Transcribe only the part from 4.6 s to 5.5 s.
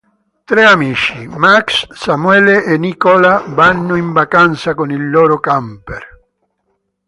con il loro